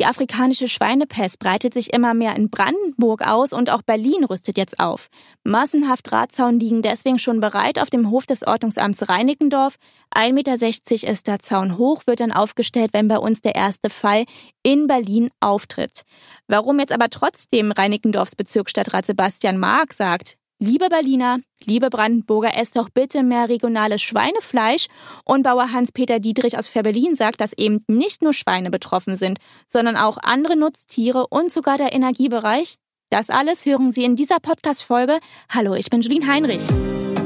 Die 0.00 0.06
afrikanische 0.06 0.66
Schweinepest 0.66 1.38
breitet 1.38 1.74
sich 1.74 1.92
immer 1.92 2.14
mehr 2.14 2.34
in 2.34 2.48
Brandenburg 2.48 3.20
aus 3.20 3.52
und 3.52 3.68
auch 3.68 3.82
Berlin 3.82 4.24
rüstet 4.24 4.56
jetzt 4.56 4.80
auf. 4.80 5.10
Massenhaft 5.44 6.10
Drahtzaun 6.10 6.58
liegen 6.58 6.80
deswegen 6.80 7.18
schon 7.18 7.40
bereit 7.40 7.78
auf 7.78 7.90
dem 7.90 8.10
Hof 8.10 8.24
des 8.24 8.46
Ordnungsamts 8.46 9.10
Reinickendorf. 9.10 9.74
1,60 10.16 10.32
Meter 10.32 11.12
ist 11.12 11.26
der 11.26 11.38
Zaun 11.40 11.76
hoch, 11.76 12.06
wird 12.06 12.20
dann 12.20 12.32
aufgestellt, 12.32 12.94
wenn 12.94 13.08
bei 13.08 13.18
uns 13.18 13.42
der 13.42 13.54
erste 13.54 13.90
Fall 13.90 14.24
in 14.62 14.86
Berlin 14.86 15.28
auftritt. 15.40 16.04
Warum 16.48 16.78
jetzt 16.80 16.92
aber 16.92 17.10
trotzdem 17.10 17.70
Reinickendorfs 17.70 18.36
Bezirksstadtrat 18.36 19.04
Sebastian 19.04 19.58
Mark 19.58 19.92
sagt, 19.92 20.38
Liebe 20.62 20.90
Berliner, 20.90 21.38
liebe 21.64 21.88
Brandenburger, 21.88 22.54
esst 22.54 22.76
doch 22.76 22.90
bitte 22.90 23.22
mehr 23.22 23.48
regionales 23.48 24.02
Schweinefleisch. 24.02 24.88
Und 25.24 25.42
Bauer 25.42 25.72
Hans-Peter 25.72 26.20
Dietrich 26.20 26.58
aus 26.58 26.68
Fährberlin 26.68 27.14
sagt, 27.14 27.40
dass 27.40 27.54
eben 27.54 27.82
nicht 27.88 28.20
nur 28.20 28.34
Schweine 28.34 28.70
betroffen 28.70 29.16
sind, 29.16 29.38
sondern 29.66 29.96
auch 29.96 30.18
andere 30.22 30.58
Nutztiere 30.58 31.28
und 31.28 31.50
sogar 31.50 31.78
der 31.78 31.94
Energiebereich. 31.94 32.74
Das 33.08 33.30
alles 33.30 33.64
hören 33.64 33.90
Sie 33.90 34.04
in 34.04 34.16
dieser 34.16 34.38
Podcast-Folge. 34.38 35.18
Hallo, 35.48 35.72
ich 35.74 35.88
bin 35.88 36.02
Julien 36.02 36.30
Heinrich. 36.30 36.62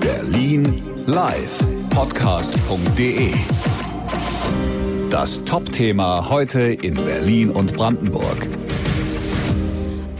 Berlin 0.00 0.82
live 1.06 1.64
podcast.de 1.90 3.32
Das 5.08 5.44
Top-Thema 5.44 6.28
heute 6.30 6.62
in 6.62 6.94
Berlin 6.96 7.50
und 7.50 7.74
Brandenburg. 7.74 8.48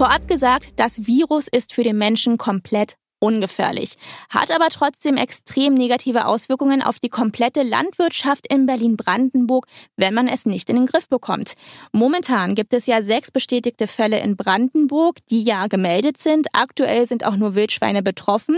Vorab 0.00 0.26
gesagt, 0.28 0.80
das 0.80 1.06
Virus 1.06 1.46
ist 1.46 1.74
für 1.74 1.82
den 1.82 1.98
Menschen 1.98 2.38
komplett 2.38 2.94
ungefährlich, 3.18 3.96
hat 4.30 4.50
aber 4.50 4.70
trotzdem 4.70 5.18
extrem 5.18 5.74
negative 5.74 6.24
Auswirkungen 6.24 6.80
auf 6.80 6.98
die 6.98 7.10
komplette 7.10 7.62
Landwirtschaft 7.62 8.50
in 8.50 8.64
Berlin-Brandenburg, 8.64 9.66
wenn 9.98 10.14
man 10.14 10.26
es 10.26 10.46
nicht 10.46 10.70
in 10.70 10.76
den 10.76 10.86
Griff 10.86 11.06
bekommt. 11.06 11.52
Momentan 11.92 12.54
gibt 12.54 12.72
es 12.72 12.86
ja 12.86 13.02
sechs 13.02 13.30
bestätigte 13.30 13.86
Fälle 13.86 14.20
in 14.20 14.36
Brandenburg, 14.36 15.18
die 15.28 15.42
ja 15.42 15.66
gemeldet 15.66 16.16
sind. 16.16 16.46
Aktuell 16.54 17.06
sind 17.06 17.26
auch 17.26 17.36
nur 17.36 17.54
Wildschweine 17.54 18.02
betroffen. 18.02 18.56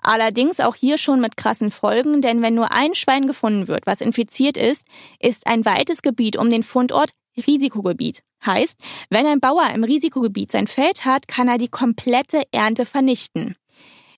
Allerdings 0.00 0.60
auch 0.60 0.76
hier 0.76 0.96
schon 0.96 1.20
mit 1.20 1.36
krassen 1.36 1.72
Folgen, 1.72 2.22
denn 2.22 2.40
wenn 2.40 2.54
nur 2.54 2.70
ein 2.70 2.94
Schwein 2.94 3.26
gefunden 3.26 3.66
wird, 3.66 3.84
was 3.84 4.00
infiziert 4.00 4.56
ist, 4.56 4.86
ist 5.18 5.48
ein 5.48 5.64
weites 5.64 6.02
Gebiet 6.02 6.36
um 6.36 6.50
den 6.50 6.62
Fundort 6.62 7.10
Risikogebiet. 7.36 8.20
Heißt, 8.44 8.78
wenn 9.10 9.26
ein 9.26 9.40
Bauer 9.40 9.70
im 9.74 9.84
Risikogebiet 9.84 10.52
sein 10.52 10.66
Feld 10.66 11.04
hat, 11.04 11.28
kann 11.28 11.48
er 11.48 11.58
die 11.58 11.68
komplette 11.68 12.42
Ernte 12.52 12.84
vernichten. 12.84 13.56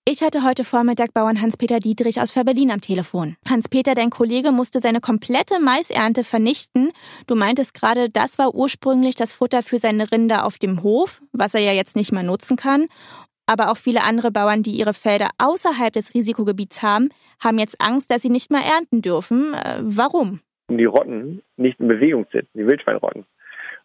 Ich 0.08 0.22
hatte 0.22 0.44
heute 0.44 0.62
Vormittag 0.62 1.12
Bauern 1.14 1.40
Hans-Peter 1.40 1.80
Dietrich 1.80 2.20
aus 2.20 2.30
Fährberlin 2.30 2.70
am 2.70 2.80
Telefon. 2.80 3.36
Hans-Peter, 3.48 3.94
dein 3.94 4.10
Kollege, 4.10 4.52
musste 4.52 4.78
seine 4.78 5.00
komplette 5.00 5.58
Maisernte 5.58 6.22
vernichten. 6.22 6.92
Du 7.26 7.34
meintest 7.34 7.74
gerade, 7.74 8.08
das 8.08 8.38
war 8.38 8.54
ursprünglich 8.54 9.16
das 9.16 9.34
Futter 9.34 9.62
für 9.62 9.80
seine 9.80 10.12
Rinder 10.12 10.44
auf 10.44 10.58
dem 10.58 10.84
Hof, 10.84 11.22
was 11.32 11.54
er 11.54 11.60
ja 11.60 11.72
jetzt 11.72 11.96
nicht 11.96 12.12
mehr 12.12 12.22
nutzen 12.22 12.56
kann. 12.56 12.86
Aber 13.46 13.70
auch 13.72 13.76
viele 13.76 14.04
andere 14.04 14.30
Bauern, 14.30 14.62
die 14.62 14.78
ihre 14.78 14.94
Felder 14.94 15.30
außerhalb 15.38 15.92
des 15.92 16.14
Risikogebiets 16.14 16.82
haben, 16.82 17.08
haben 17.40 17.58
jetzt 17.58 17.80
Angst, 17.80 18.08
dass 18.08 18.22
sie 18.22 18.30
nicht 18.30 18.52
mehr 18.52 18.64
ernten 18.64 19.02
dürfen. 19.02 19.54
Äh, 19.54 19.80
warum? 19.82 20.38
Die 20.68 20.84
Rotten 20.84 21.42
nicht 21.56 21.78
in 21.80 21.88
Bewegung 21.88 22.26
sind, 22.32 22.48
die 22.54 22.66
Wildschweinrotten. 22.66 23.24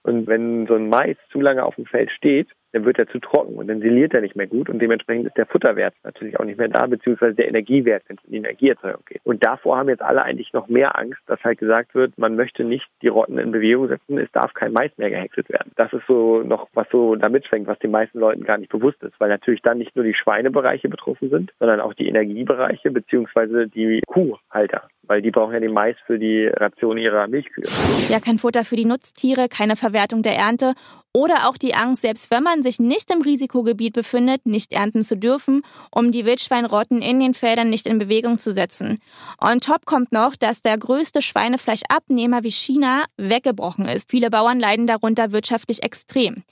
Und 0.03 0.27
wenn 0.27 0.65
so 0.65 0.75
ein 0.75 0.89
Mais 0.89 1.15
zu 1.31 1.39
lange 1.39 1.63
auf 1.63 1.75
dem 1.75 1.85
Feld 1.85 2.11
steht, 2.11 2.47
dann 2.71 2.85
wird 2.85 2.97
er 2.97 3.07
zu 3.07 3.19
trocken 3.19 3.55
und 3.55 3.67
dann 3.67 3.81
siliert 3.81 4.13
er 4.13 4.21
nicht 4.21 4.35
mehr 4.35 4.47
gut 4.47 4.69
und 4.69 4.79
dementsprechend 4.79 5.27
ist 5.27 5.37
der 5.37 5.45
Futterwert 5.45 5.93
natürlich 6.03 6.39
auch 6.39 6.45
nicht 6.45 6.57
mehr 6.57 6.69
da, 6.69 6.87
beziehungsweise 6.87 7.35
der 7.35 7.49
Energiewert, 7.49 8.03
wenn 8.07 8.17
es 8.17 8.23
in 8.23 8.31
die 8.31 8.37
Energieerzeugung 8.37 9.03
geht. 9.05 9.21
Und 9.23 9.45
davor 9.45 9.77
haben 9.77 9.89
jetzt 9.89 10.01
alle 10.01 10.23
eigentlich 10.23 10.53
noch 10.53 10.67
mehr 10.67 10.97
Angst, 10.97 11.19
dass 11.27 11.43
halt 11.43 11.59
gesagt 11.59 11.93
wird, 11.95 12.17
man 12.17 12.35
möchte 12.35 12.63
nicht 12.63 12.87
die 13.01 13.09
Rotten 13.09 13.37
in 13.37 13.51
Bewegung 13.51 13.89
setzen, 13.89 14.17
es 14.17 14.31
darf 14.31 14.53
kein 14.53 14.71
Mais 14.71 14.97
mehr 14.97 15.09
gehäckselt 15.09 15.49
werden. 15.49 15.71
Das 15.75 15.91
ist 15.91 16.07
so 16.07 16.43
noch, 16.43 16.69
was 16.73 16.87
so 16.91 17.15
da 17.15 17.29
mitschwenkt, 17.29 17.67
was 17.67 17.79
den 17.79 17.91
meisten 17.91 18.19
Leuten 18.19 18.43
gar 18.43 18.57
nicht 18.57 18.71
bewusst 18.71 19.03
ist, 19.03 19.19
weil 19.19 19.29
natürlich 19.29 19.61
dann 19.61 19.77
nicht 19.77 19.95
nur 19.95 20.05
die 20.05 20.13
Schweinebereiche 20.13 20.87
betroffen 20.87 21.29
sind, 21.29 21.51
sondern 21.59 21.81
auch 21.81 21.93
die 21.93 22.07
Energiebereiche 22.07 22.91
beziehungsweise 22.91 23.67
die 23.67 24.01
Kuhhalter 24.07 24.87
weil 25.11 25.21
die 25.21 25.31
brauchen 25.31 25.53
ja 25.53 25.59
den 25.59 25.73
Mais 25.73 25.97
für 26.07 26.17
die 26.17 26.47
Ration 26.47 26.97
ihrer 26.97 27.27
Milchkühe. 27.27 27.65
Ja, 28.07 28.21
kein 28.21 28.39
Futter 28.39 28.63
für 28.63 28.77
die 28.77 28.85
Nutztiere, 28.85 29.49
keine 29.49 29.75
Verwertung 29.75 30.21
der 30.21 30.37
Ernte 30.37 30.73
oder 31.11 31.49
auch 31.49 31.57
die 31.57 31.73
Angst, 31.73 32.03
selbst 32.03 32.31
wenn 32.31 32.43
man 32.43 32.63
sich 32.63 32.79
nicht 32.79 33.11
im 33.11 33.21
Risikogebiet 33.21 33.91
befindet, 33.91 34.45
nicht 34.45 34.71
ernten 34.71 35.01
zu 35.01 35.17
dürfen, 35.17 35.63
um 35.93 36.13
die 36.13 36.25
Wildschweinrotten 36.25 37.01
in 37.01 37.19
den 37.19 37.33
Feldern 37.33 37.69
nicht 37.69 37.87
in 37.87 37.97
Bewegung 37.97 38.39
zu 38.39 38.53
setzen. 38.53 38.99
On 39.45 39.59
top 39.59 39.85
kommt 39.85 40.13
noch, 40.13 40.37
dass 40.37 40.61
der 40.61 40.77
größte 40.77 41.21
Schweinefleischabnehmer 41.21 42.45
wie 42.45 42.51
China 42.51 43.03
weggebrochen 43.17 43.89
ist. 43.89 44.11
Viele 44.11 44.29
Bauern 44.29 44.61
leiden 44.61 44.87
darunter 44.87 45.33
wirtschaftlich 45.33 45.83
extrem. 45.83 46.43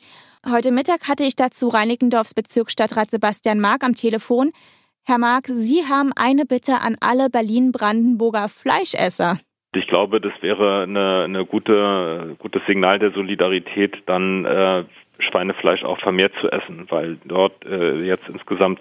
Heute 0.46 0.74
Mittag 0.74 1.08
hatte 1.08 1.24
ich 1.24 1.38
dazu 1.38 1.70
Reinickendorfs 1.70 2.34
Bezirksstadtrat 2.34 3.10
Sebastian 3.10 3.62
Mark 3.62 3.86
am 3.86 3.96
Telefon. 3.96 4.52
Herr 5.10 5.18
Mark, 5.18 5.48
Sie 5.48 5.82
haben 5.90 6.12
eine 6.16 6.46
Bitte 6.46 6.82
an 6.82 6.96
alle 7.02 7.32
Berlin-Brandenburger 7.32 8.48
Fleischesser. 8.48 9.40
Ich 9.74 9.88
glaube, 9.88 10.22
das 10.22 10.34
wäre 10.42 10.84
eine, 10.84 11.24
eine 11.24 11.48
gute, 11.48 12.36
gutes 12.38 12.62
Signal 12.68 13.00
der 13.00 13.10
Solidarität, 13.10 13.98
dann 14.06 14.46
äh, 14.46 14.84
Schweinefleisch 15.18 15.84
auch 15.84 16.00
vermehrt 16.00 16.34
zu 16.40 16.52
essen, 16.52 16.86
weil 16.90 17.18
dort 17.26 17.66
äh, 17.66 18.04
jetzt 18.04 18.30
insgesamt 18.30 18.80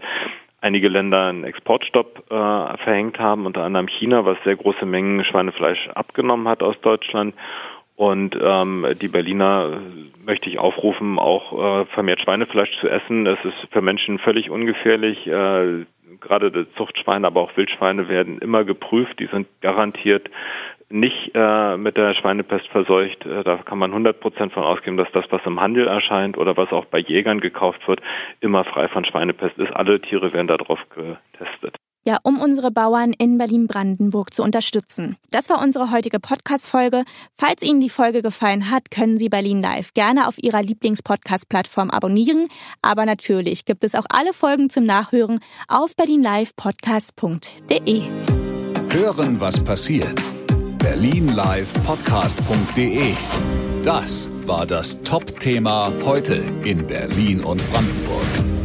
einige 0.60 0.88
Länder 0.88 1.28
einen 1.28 1.44
Exportstopp 1.44 2.24
äh, 2.30 2.76
verhängt 2.76 3.18
haben, 3.18 3.46
unter 3.46 3.62
anderem 3.62 3.88
China, 3.88 4.26
was 4.26 4.36
sehr 4.44 4.56
große 4.56 4.84
Mengen 4.84 5.24
Schweinefleisch 5.24 5.88
abgenommen 5.94 6.46
hat 6.46 6.62
aus 6.62 6.78
Deutschland. 6.82 7.34
Und 7.96 8.38
ähm, 8.40 8.86
die 9.00 9.08
Berliner 9.08 9.80
möchte 10.24 10.50
ich 10.50 10.58
aufrufen, 10.58 11.18
auch 11.18 11.52
äh, 11.80 11.86
vermehrt 11.86 12.20
Schweinefleisch 12.20 12.70
zu 12.80 12.88
essen. 12.88 13.26
Es 13.26 13.42
ist 13.44 13.72
für 13.72 13.80
Menschen 13.80 14.18
völlig 14.18 14.50
ungefährlich. 14.50 15.26
Äh, 15.26 15.86
gerade 16.20 16.66
Zuchtschweine, 16.76 17.26
aber 17.26 17.40
auch 17.40 17.56
Wildschweine 17.56 18.08
werden 18.08 18.38
immer 18.38 18.64
geprüft. 18.64 19.18
Die 19.18 19.26
sind 19.26 19.46
garantiert 19.60 20.28
nicht 20.90 21.32
äh, 21.34 21.76
mit 21.76 21.96
der 21.96 22.14
Schweinepest 22.14 22.66
verseucht. 22.68 23.24
Äh, 23.26 23.44
da 23.44 23.58
kann 23.58 23.78
man 23.78 23.90
100 23.90 24.20
Prozent 24.20 24.52
von 24.52 24.64
ausgehen, 24.64 24.96
dass 24.96 25.10
das, 25.12 25.24
was 25.30 25.44
im 25.44 25.60
Handel 25.60 25.86
erscheint 25.86 26.38
oder 26.38 26.56
was 26.56 26.72
auch 26.72 26.86
bei 26.86 26.98
Jägern 26.98 27.40
gekauft 27.40 27.86
wird, 27.86 28.00
immer 28.40 28.64
frei 28.64 28.88
von 28.88 29.04
Schweinepest 29.04 29.58
ist. 29.58 29.72
Alle 29.72 30.00
Tiere 30.00 30.32
werden 30.32 30.48
darauf 30.48 30.80
getestet. 30.90 31.76
Ja, 32.08 32.18
um 32.22 32.40
unsere 32.40 32.70
Bauern 32.70 33.12
in 33.12 33.36
Berlin-Brandenburg 33.36 34.32
zu 34.32 34.42
unterstützen. 34.42 35.18
Das 35.30 35.50
war 35.50 35.60
unsere 35.60 35.92
heutige 35.92 36.20
Podcast-Folge. 36.20 37.04
Falls 37.36 37.62
Ihnen 37.62 37.80
die 37.80 37.90
Folge 37.90 38.22
gefallen 38.22 38.70
hat, 38.70 38.90
können 38.90 39.18
Sie 39.18 39.28
Berlin 39.28 39.60
Live 39.60 39.92
gerne 39.92 40.26
auf 40.26 40.38
Ihrer 40.38 40.62
Lieblings-Podcast-Plattform 40.62 41.90
abonnieren. 41.90 42.48
Aber 42.80 43.04
natürlich 43.04 43.66
gibt 43.66 43.84
es 43.84 43.94
auch 43.94 44.06
alle 44.08 44.32
Folgen 44.32 44.70
zum 44.70 44.84
Nachhören 44.84 45.40
auf 45.68 45.94
berlinlivepodcast.de. 45.96 48.02
Hören, 48.90 49.38
was 49.38 49.62
passiert. 49.62 50.18
berlinlivepodcast.de. 50.78 53.12
Das 53.84 54.30
war 54.46 54.64
das 54.64 55.02
Top-Thema 55.02 55.92
heute 56.06 56.42
in 56.64 56.86
Berlin 56.86 57.44
und 57.44 57.60
Brandenburg. 57.70 58.57